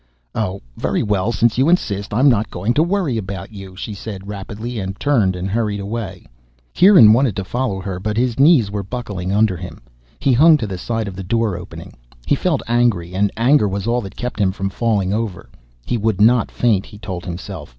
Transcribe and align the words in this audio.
"Oh, 0.33 0.61
very 0.77 1.03
well, 1.03 1.31
since 1.31 1.59
you 1.59 1.69
insist 1.69 2.11
I'm 2.11 2.27
not 2.27 2.49
going 2.49 2.73
to 2.73 2.81
worry 2.81 3.19
about 3.19 3.53
you," 3.53 3.75
she 3.75 3.93
said 3.93 4.27
rapidly, 4.27 4.79
and 4.79 4.99
turned 4.99 5.35
and 5.35 5.47
hurried 5.47 5.79
away. 5.79 6.25
Kieran 6.73 7.13
wanted 7.13 7.35
to 7.35 7.43
follow 7.43 7.79
her 7.81 7.99
but 7.99 8.17
his 8.17 8.39
knees 8.39 8.71
were 8.71 8.81
buckling 8.81 9.31
under 9.31 9.55
him. 9.55 9.79
He 10.17 10.33
hung 10.33 10.57
to 10.57 10.65
the 10.65 10.79
side 10.79 11.07
of 11.07 11.15
the 11.15 11.23
door 11.23 11.55
opening. 11.55 11.93
He 12.25 12.33
felt 12.33 12.63
angry, 12.67 13.13
and 13.13 13.31
anger 13.37 13.67
was 13.67 13.85
all 13.85 14.01
that 14.01 14.15
kept 14.15 14.39
him 14.41 14.51
from 14.51 14.71
falling 14.71 15.13
over. 15.13 15.51
He 15.85 15.99
would 15.99 16.19
not 16.19 16.49
faint, 16.49 16.87
he 16.87 16.97
told 16.97 17.23
himself. 17.23 17.69